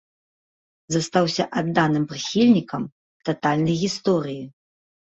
[0.95, 2.83] Застаўся адданым прыхільнікам
[3.31, 4.43] татальнай гісторыі.